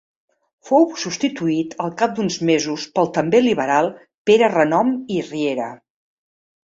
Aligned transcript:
Fou 0.69 0.87
substituït 1.01 1.75
al 1.85 1.91
cap 1.99 2.15
d'uns 2.19 2.39
mesos 2.51 2.87
pel 2.95 3.11
també 3.19 3.43
liberal 3.43 3.93
Pere 4.31 4.51
Renom 4.55 4.91
i 5.17 5.21
Riera. 5.29 5.69